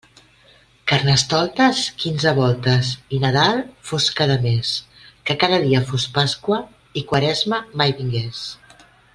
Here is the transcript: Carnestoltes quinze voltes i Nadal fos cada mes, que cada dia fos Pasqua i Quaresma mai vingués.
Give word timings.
Carnestoltes 0.91 1.81
quinze 2.03 2.31
voltes 2.39 2.89
i 3.17 3.21
Nadal 3.25 3.61
fos 3.91 4.09
cada 4.21 4.39
mes, 4.47 4.73
que 5.29 5.39
cada 5.45 5.63
dia 5.69 5.85
fos 5.93 6.09
Pasqua 6.19 6.61
i 7.03 7.09
Quaresma 7.13 7.65
mai 7.83 7.99
vingués. 8.01 8.45